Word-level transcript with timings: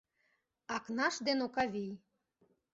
АКНАШ 0.75 1.15
ДЕН 1.25 1.39
ОКАВИЙ 1.47 1.91